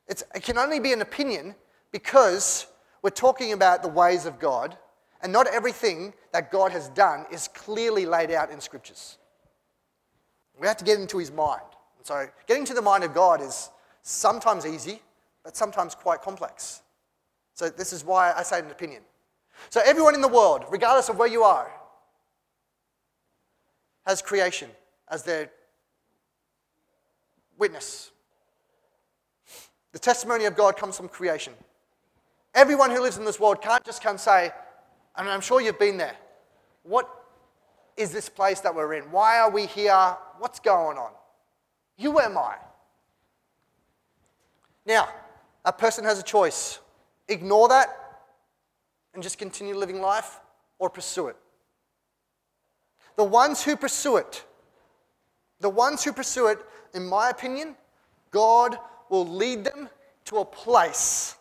[0.09, 1.55] it can only be an opinion
[1.93, 2.67] because
[3.01, 4.77] we're talking about the ways of God,
[5.21, 9.17] and not everything that God has done is clearly laid out in scriptures.
[10.59, 11.61] We have to get into his mind.
[12.03, 13.69] So, getting to the mind of God is
[14.01, 15.01] sometimes easy,
[15.45, 16.81] but sometimes quite complex.
[17.53, 19.03] So, this is why I say an opinion.
[19.69, 21.71] So, everyone in the world, regardless of where you are,
[24.05, 24.69] has creation
[25.09, 25.51] as their
[27.57, 28.11] witness.
[29.91, 31.53] The testimony of God comes from creation.
[32.53, 34.51] Everyone who lives in this world can't just come say,
[35.15, 36.15] and I'm sure you've been there,
[36.83, 37.09] what
[37.97, 39.03] is this place that we're in?
[39.11, 40.15] Why are we here?
[40.39, 41.11] What's going on?
[41.99, 42.55] Who am I?
[44.85, 45.09] Now,
[45.63, 46.79] a person has a choice.
[47.27, 48.04] Ignore that
[49.15, 50.39] and just continue living life
[50.77, 51.35] or pursue it.
[53.15, 54.45] The ones who pursue it,
[55.61, 56.59] the ones who pursue it,
[56.93, 57.75] in my opinion,
[58.29, 58.77] God
[59.09, 59.89] will lead them
[60.25, 61.35] to a place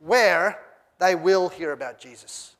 [0.00, 0.58] where
[0.98, 2.56] they will hear about Jesus.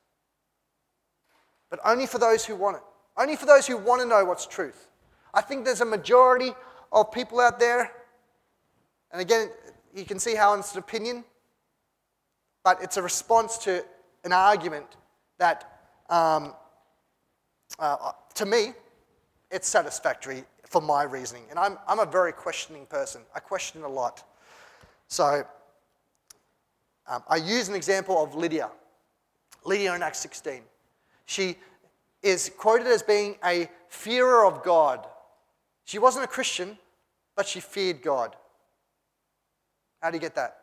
[1.69, 2.83] But only for those who want it,
[3.17, 4.89] only for those who want to know what's truth.
[5.35, 6.53] I think there's a majority
[6.93, 7.93] of people out there,
[9.13, 9.51] and again,
[9.95, 11.25] you can see how it's an opinion,
[12.65, 13.85] but it's a response to
[14.25, 14.87] an argument
[15.39, 16.55] that, um,
[17.79, 18.73] uh, to me,
[19.51, 21.43] it's satisfactory for my reasoning.
[21.51, 23.23] And I'm, I'm a very questioning person.
[23.35, 24.23] I question a lot.
[25.09, 25.45] So
[27.09, 28.71] um, I use an example of Lydia.
[29.65, 30.63] Lydia in Acts 16.
[31.27, 31.57] She
[32.23, 35.07] is quoted as being a fearer of God.
[35.85, 36.79] She wasn't a Christian,
[37.35, 38.37] but she feared God.
[40.01, 40.60] How do you get that?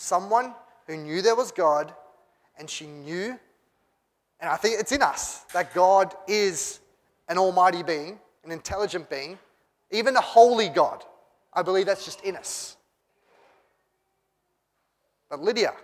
[0.00, 0.54] Someone
[0.86, 1.92] who knew there was God
[2.58, 3.38] and she knew,
[4.40, 6.80] and I think it's in us, that God is
[7.28, 9.38] an almighty being, an intelligent being,
[9.90, 11.04] even a holy God.
[11.52, 12.76] I believe that's just in us.
[15.28, 15.74] But Lydia,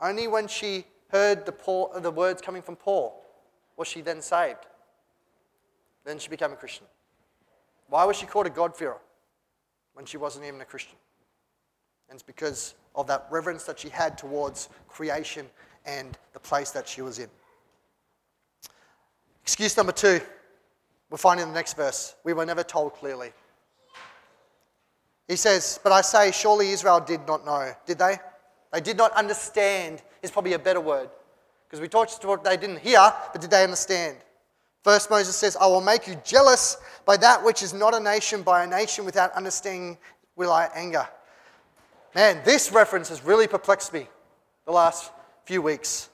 [0.00, 3.22] only when she heard the, Paul, the words coming from Paul
[3.76, 4.66] was she then saved.
[6.04, 6.86] Then she became a Christian.
[7.88, 8.98] Why was she called a God-fearer
[9.92, 10.96] when she wasn't even a Christian?
[12.08, 15.46] And it's because of that reverence that she had towards creation
[15.86, 17.28] and the place that she was in.
[19.42, 20.20] Excuse number two,
[21.08, 22.14] we'll find in the next verse.
[22.24, 23.32] We were never told clearly.
[25.28, 27.72] He says, But I say, surely Israel did not know.
[27.86, 28.18] Did they?
[28.72, 31.08] They did not understand, is probably a better word.
[31.66, 34.18] Because we talked to what they didn't hear, but did they understand?
[34.82, 38.42] First, Moses says, I will make you jealous by that which is not a nation,
[38.42, 39.98] by a nation without understanding
[40.36, 41.06] will I anger.
[42.14, 44.08] Man, this reference has really perplexed me
[44.66, 45.12] the last
[45.44, 46.08] few weeks.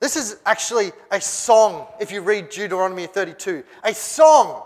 [0.00, 3.64] This is actually a song, if you read Deuteronomy 32.
[3.84, 4.62] A song.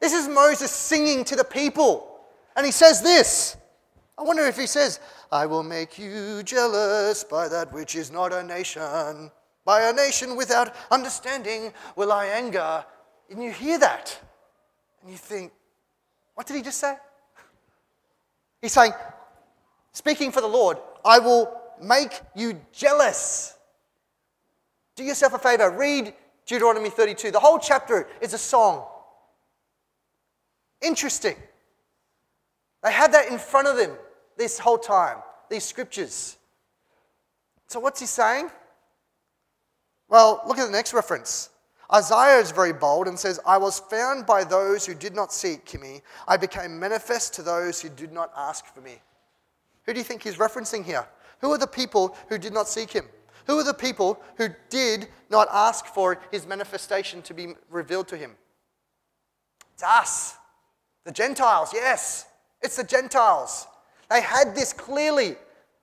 [0.00, 2.20] This is Moses singing to the people.
[2.56, 3.56] And he says this.
[4.18, 5.00] I wonder if he says,
[5.30, 9.30] I will make you jealous by that which is not a nation.
[9.64, 12.84] By a nation without understanding will I anger.
[13.30, 14.18] And you hear that.
[15.00, 15.52] And you think,
[16.34, 16.96] what did he just say?
[18.60, 18.92] He's saying,
[19.92, 23.56] speaking for the Lord, I will make you jealous.
[24.96, 26.14] Do yourself a favor, read
[26.46, 27.30] Deuteronomy 32.
[27.30, 28.86] The whole chapter is a song.
[30.80, 31.36] Interesting.
[32.82, 33.92] They had that in front of them
[34.36, 36.36] this whole time, these scriptures.
[37.68, 38.50] So, what's he saying?
[40.08, 41.50] Well, look at the next reference.
[41.92, 45.78] Isaiah is very bold and says, I was found by those who did not seek
[45.80, 46.02] me.
[46.26, 49.00] I became manifest to those who did not ask for me.
[49.86, 51.06] Who do you think he's referencing here?
[51.40, 53.04] Who are the people who did not seek him?
[53.46, 58.16] Who are the people who did not ask for his manifestation to be revealed to
[58.16, 58.32] him?
[59.74, 60.36] It's us,
[61.04, 62.26] the Gentiles, yes.
[62.60, 63.66] It's the Gentiles.
[64.08, 65.36] They had this clearly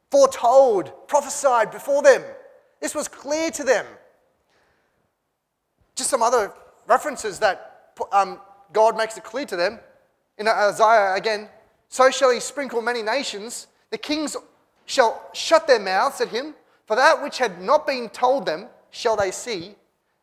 [0.10, 2.24] foretold, prophesied before them.
[2.80, 3.86] This was clear to them.
[5.96, 6.54] Just some other
[6.88, 8.40] references that um,
[8.72, 9.80] God makes it clear to them.
[10.38, 11.50] In Isaiah again,
[11.90, 13.68] so shall he sprinkle many nations.
[13.92, 14.36] The kings
[14.86, 16.56] shall shut their mouths at him.
[16.86, 19.76] For that which had not been told them shall they see,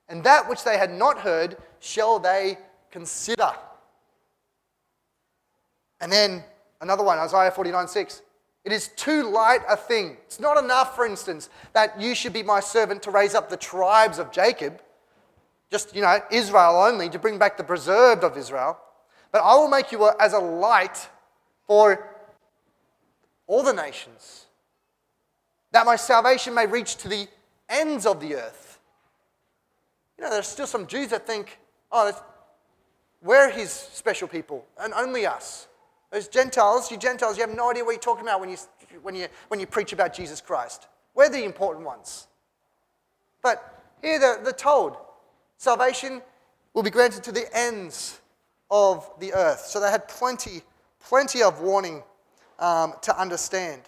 [0.08, 2.58] and that which they had not heard shall they
[2.90, 3.52] consider.
[6.00, 6.42] And then
[6.80, 8.22] another one, Isaiah 49 6.
[8.64, 10.16] It is too light a thing.
[10.26, 13.56] It's not enough, for instance, that you should be my servant to raise up the
[13.56, 14.82] tribes of Jacob,
[15.70, 18.76] just, you know, Israel only, to bring back the preserved of Israel.
[19.30, 21.08] But I will make you as a light
[21.68, 22.15] for
[23.46, 24.46] all the nations
[25.72, 27.28] that my salvation may reach to the
[27.68, 28.78] ends of the earth.
[30.16, 31.58] You know, there's still some Jews that think,
[31.92, 32.12] oh,
[33.22, 35.68] we're his special people and only us.
[36.10, 38.56] Those Gentiles, you Gentiles, you have no idea what you're talking about when you,
[39.02, 40.86] when you, when you preach about Jesus Christ.
[41.14, 42.26] We're the important ones.
[43.42, 44.96] But here they're, they're told
[45.58, 46.22] salvation
[46.72, 48.20] will be granted to the ends
[48.70, 49.60] of the earth.
[49.66, 50.62] So they had plenty,
[51.00, 52.02] plenty of warning
[52.58, 53.82] um, to understand.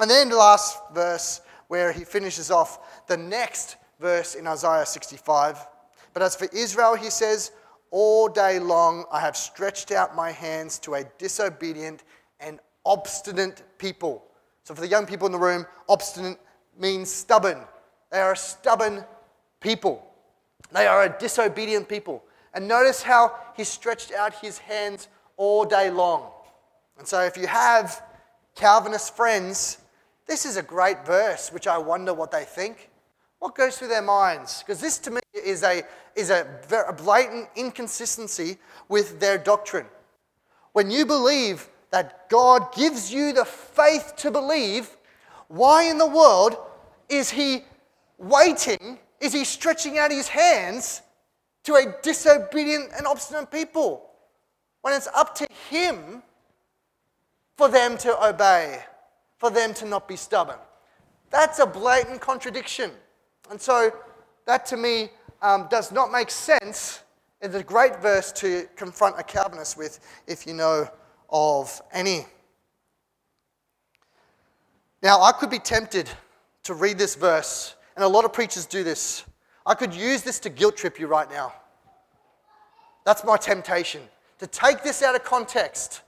[0.00, 5.66] And then the last verse where he finishes off the next verse in Isaiah 65.
[6.12, 7.52] But as for Israel, he says,
[7.90, 12.04] All day long I have stretched out my hands to a disobedient
[12.40, 14.24] and obstinate people.
[14.64, 16.38] So for the young people in the room, obstinate
[16.78, 17.60] means stubborn.
[18.10, 19.04] They are a stubborn
[19.60, 20.06] people.
[20.72, 22.22] They are a disobedient people.
[22.54, 26.30] And notice how he stretched out his hands all day long.
[26.98, 28.02] And so if you have
[28.54, 29.78] Calvinist friends,
[30.26, 32.90] this is a great verse, which I wonder what they think.
[33.38, 34.62] What goes through their minds?
[34.62, 35.82] Because this to me is a,
[36.14, 36.46] is a,
[36.96, 39.86] blatant inconsistency with their doctrine.
[40.72, 44.96] When you believe that God gives you the faith to believe,
[45.48, 46.56] why in the world
[47.08, 47.62] is He
[48.18, 48.98] waiting?
[49.20, 51.02] Is He stretching out His hands
[51.64, 54.10] to a disobedient and obstinate people
[54.80, 56.22] when it's up to Him
[57.56, 58.82] for them to obey?
[59.38, 60.58] for them to not be stubborn.
[61.30, 62.90] That's a blatant contradiction.
[63.50, 63.92] And so,
[64.46, 65.10] that to me
[65.42, 67.02] um, does not make sense.
[67.40, 70.88] It's a great verse to confront a Calvinist with, if you know
[71.30, 72.26] of any.
[75.02, 76.08] Now, I could be tempted
[76.62, 79.24] to read this verse, and a lot of preachers do this.
[79.66, 81.52] I could use this to guilt trip you right now.
[83.04, 84.02] That's my temptation,
[84.38, 86.02] to take this out of context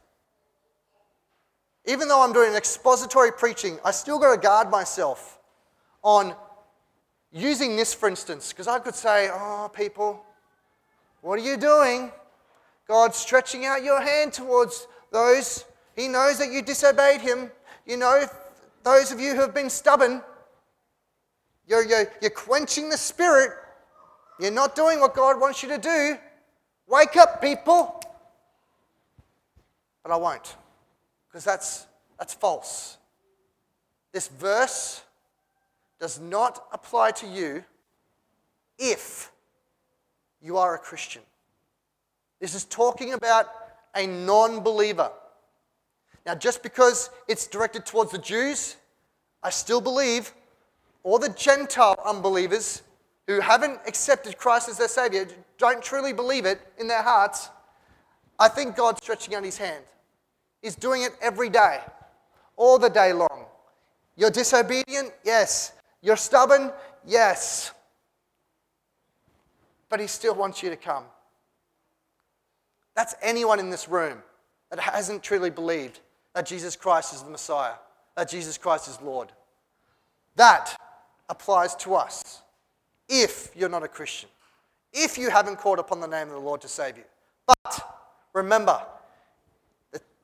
[1.89, 5.39] even though I'm doing expository preaching, I still got to guard myself
[6.03, 6.35] on
[7.33, 10.23] using this, for instance, because I could say, Oh, people,
[11.23, 12.13] what are you doing?
[12.87, 15.65] God's stretching out your hand towards those.
[15.97, 17.51] He knows that you disobeyed Him.
[17.87, 18.27] You know,
[18.83, 20.23] those of you who have been stubborn,
[21.67, 23.53] you're, you're, you're quenching the Spirit.
[24.39, 26.19] You're not doing what God wants you to do.
[26.87, 27.99] Wake up, people.
[30.03, 30.55] But I won't
[31.29, 31.87] because that's,
[32.19, 32.99] that's false.
[34.13, 35.03] This verse
[36.01, 37.65] does not apply to you
[38.79, 39.31] if
[40.41, 41.23] you are a Christian.
[42.41, 43.47] This is talking about
[43.95, 45.11] a non believer.
[46.25, 48.77] Now, just because it's directed towards the Jews,
[49.43, 50.33] I still believe
[51.03, 52.83] all the Gentile unbelievers
[53.27, 55.27] who haven't accepted Christ as their Savior,
[55.59, 57.51] don't truly believe it in their hearts,
[58.39, 59.85] I think God's stretching out His hand.
[60.63, 61.81] He's doing it every day,
[62.57, 63.47] all the day long.
[64.17, 65.13] You're disobedient?
[65.25, 65.73] Yes.
[66.03, 66.73] You're stubborn?
[67.07, 67.73] Yes.
[69.89, 71.05] But He still wants you to come.
[72.95, 74.19] That's anyone in this room
[74.71, 76.01] that hasn't truly believed
[76.35, 77.75] that Jesus Christ is the Messiah,
[78.17, 79.33] that Jesus Christ is Lord.
[80.35, 80.77] That
[81.29, 82.43] applies to us
[83.09, 84.29] if you're not a Christian,
[84.93, 87.05] if you haven't called upon the name of the Lord to save you.
[87.47, 88.01] But
[88.33, 88.85] remember,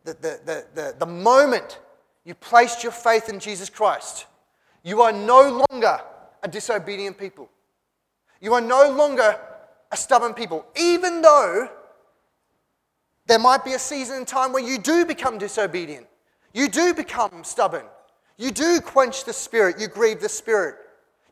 [0.04, 1.80] the, the, the, the, moment
[2.24, 4.26] you placed your faith in Jesus Christ,
[4.82, 6.00] you are no longer
[6.42, 7.48] a disobedient people.
[8.40, 9.38] You are no longer
[9.90, 11.68] a stubborn people, even though
[13.26, 16.06] there might be a season in time where you do become disobedient.
[16.52, 17.86] You do become stubborn.
[18.36, 19.80] You do quench the Spirit.
[19.80, 20.76] You grieve the Spirit.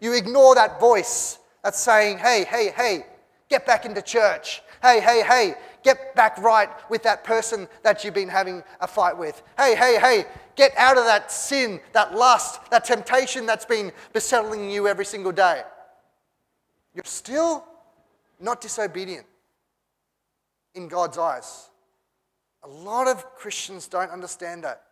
[0.01, 3.07] You ignore that voice that's saying, hey, hey, hey,
[3.49, 4.63] get back into church.
[4.83, 9.17] Hey, hey, hey, get back right with that person that you've been having a fight
[9.17, 9.43] with.
[9.57, 10.25] Hey, hey, hey,
[10.57, 15.33] get out of that sin, that lust, that temptation that's been besettling you every single
[15.33, 15.63] day.
[16.95, 17.65] You're still
[18.41, 19.27] not disobedient
[20.75, 21.71] in God's eyes.
[22.65, 24.83] A lot of Christians don't understand that.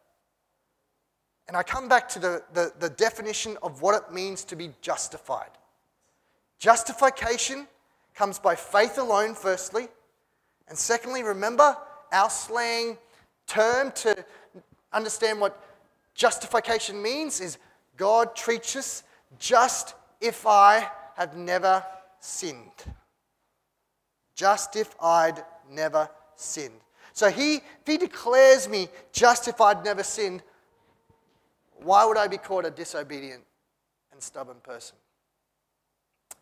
[1.49, 4.70] And I come back to the, the, the definition of what it means to be
[4.80, 5.51] justified.
[6.59, 7.66] Justification
[8.14, 9.88] comes by faith alone, firstly.
[10.71, 11.77] And secondly, remember
[12.12, 12.97] our slang
[13.47, 14.25] term to
[14.93, 15.61] understand what
[16.14, 17.59] justification means is
[17.97, 19.03] God treats us
[19.39, 21.85] just if I have never
[22.21, 22.85] sinned.
[24.37, 26.81] Just if I'd never sinned.
[27.12, 30.43] So he, if he declares me just if I'd never sinned,
[31.83, 33.43] why would I be called a disobedient
[34.12, 34.97] and stubborn person?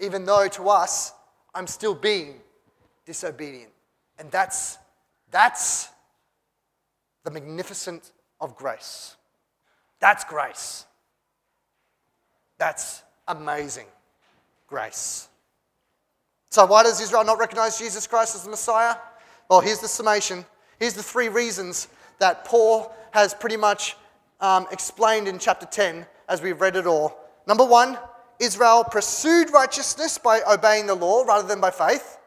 [0.00, 1.14] Even though to us,
[1.54, 2.40] I'm still being
[3.06, 3.72] disobedient.
[4.18, 4.78] And that's,
[5.30, 5.88] that's
[7.24, 9.16] the magnificent of grace.
[10.00, 10.84] That's grace.
[12.58, 13.86] That's amazing
[14.66, 15.28] grace.
[16.50, 18.96] So, why does Israel not recognize Jesus Christ as the Messiah?
[19.48, 20.44] Well, here's the summation.
[20.78, 21.88] Here's the three reasons
[22.18, 23.96] that Paul has pretty much
[24.40, 27.18] um, explained in chapter 10 as we've read it all.
[27.46, 27.98] Number one,
[28.38, 32.17] Israel pursued righteousness by obeying the law rather than by faith.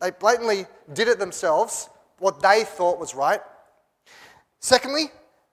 [0.00, 1.88] They blatantly did it themselves,
[2.18, 3.40] what they thought was right.
[4.60, 5.04] Secondly,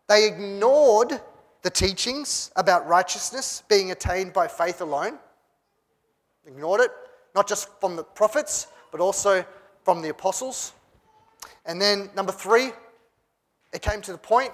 [0.08, 1.20] they ignored
[1.62, 5.18] the teachings about righteousness being attained by faith alone.
[6.46, 6.92] Ignored it,
[7.36, 9.46] not just from the prophets, but also
[9.84, 10.74] from the apostles.
[11.66, 12.72] And then, number three,
[13.74, 14.52] it came to the point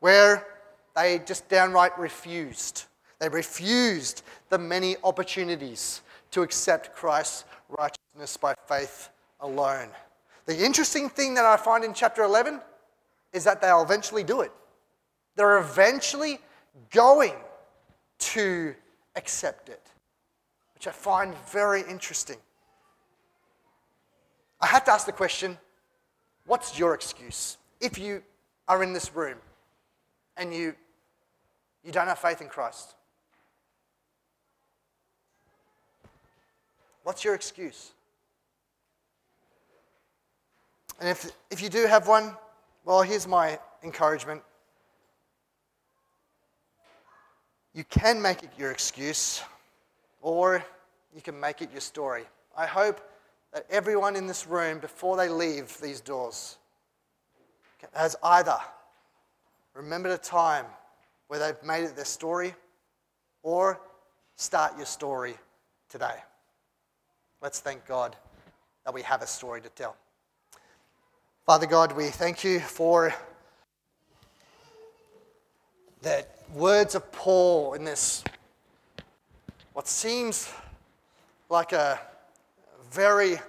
[0.00, 0.46] where
[0.94, 2.84] they just downright refused.
[3.18, 6.02] They refused the many opportunities
[6.32, 9.10] to accept Christ's righteousness by faith
[9.42, 9.88] alone.
[10.46, 12.60] The interesting thing that I find in chapter 11
[13.32, 14.52] is that they'll eventually do it.
[15.36, 16.38] They're eventually
[16.90, 17.34] going
[18.18, 18.74] to
[19.16, 19.86] accept it,
[20.74, 22.36] which I find very interesting.
[24.60, 25.58] I have to ask the question
[26.46, 27.58] what's your excuse?
[27.80, 28.22] If you
[28.68, 29.38] are in this room
[30.36, 30.74] and you,
[31.84, 32.94] you don't have faith in Christ,
[37.04, 37.90] What's your excuse?
[41.00, 42.36] And if, if you do have one,
[42.84, 44.42] well, here's my encouragement.
[47.74, 49.42] You can make it your excuse,
[50.20, 50.64] or
[51.14, 52.24] you can make it your story.
[52.56, 53.00] I hope
[53.52, 56.58] that everyone in this room, before they leave these doors,
[57.94, 58.58] has either
[59.74, 60.66] remembered a time
[61.28, 62.54] where they've made it their story,
[63.42, 63.80] or
[64.36, 65.34] start your story
[65.88, 66.16] today.
[67.40, 68.16] Let's thank God
[68.84, 69.96] that we have a story to tell.
[71.44, 73.12] Father God, we thank you for
[76.00, 76.24] the
[76.54, 78.22] words of Paul in this,
[79.72, 80.48] what seems
[81.50, 81.98] like a
[82.92, 83.40] very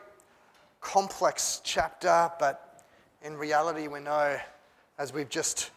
[0.81, 2.83] complex chapter, but
[3.21, 4.39] in reality, we know,
[4.97, 5.69] as we've just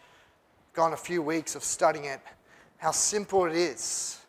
[0.72, 2.20] gone a few weeks of studying it,
[2.78, 4.20] how simple it is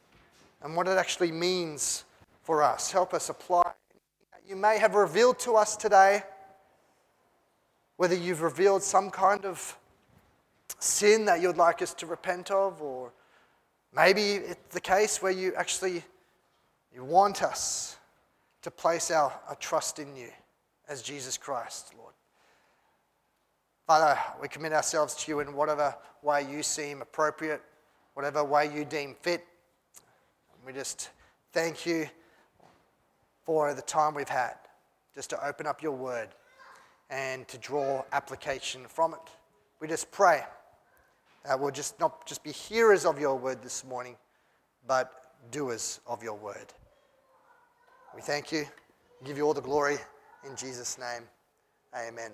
[0.61, 2.03] and what it actually means
[2.43, 2.91] for us.
[2.91, 3.71] Help us apply.
[4.45, 6.23] You may have revealed to us today,
[7.98, 9.78] whether you've revealed some kind of
[10.80, 13.12] sin that you'd like us to repent of, or
[13.93, 16.04] maybe it's the case where you actually
[16.93, 17.98] you want us
[18.62, 20.30] to place our, our trust in you
[20.88, 22.14] as Jesus Christ, Lord.
[23.86, 27.62] Father, we commit ourselves to you in whatever way you seem appropriate,
[28.14, 29.45] whatever way you deem fit.
[30.66, 31.10] We just
[31.54, 32.10] thank you
[33.45, 34.56] for the time we've had
[35.16, 36.30] just to open up your word
[37.10, 39.20] and to draw application from it.
[39.80, 40.43] We just pray
[41.45, 44.16] that we'll just not just be hearers of your word this morning,
[44.86, 46.74] but doers of your word.
[48.16, 48.66] We thank you,
[49.24, 49.97] give you all the glory
[50.43, 51.24] in Jesus' name.
[51.95, 52.32] Amen.